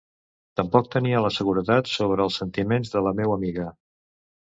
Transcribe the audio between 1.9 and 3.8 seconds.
sobre els sentiments de la meua amiga...